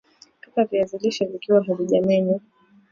pika 0.41 0.63
viazi 0.63 0.97
lishe 0.97 1.25
vikiwa 1.25 1.63
havijamenywa 1.63 2.39